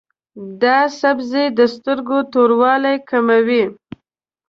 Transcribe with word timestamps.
دا 0.61 0.77
سبزی 0.99 1.45
د 1.57 1.59
سترګو 1.75 2.17
توروالی 2.33 2.95
کموي. 3.09 3.63